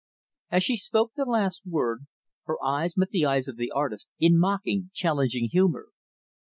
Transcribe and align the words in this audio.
As 0.49 0.63
she 0.63 0.77
spoke 0.77 1.13
the 1.13 1.25
last 1.25 1.61
word, 1.63 2.07
her 2.45 2.55
eyes 2.65 2.97
met 2.97 3.09
the 3.11 3.23
eyes 3.27 3.47
of 3.47 3.57
the 3.57 3.69
artist, 3.69 4.09
in 4.17 4.39
mocking, 4.39 4.89
challenging 4.95 5.49
humor. 5.51 5.89